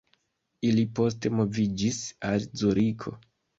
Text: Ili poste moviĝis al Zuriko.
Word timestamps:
Ili 0.69 0.85
poste 1.01 1.31
moviĝis 1.41 2.01
al 2.33 2.51
Zuriko. 2.65 3.17